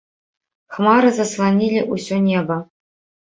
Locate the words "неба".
2.29-2.57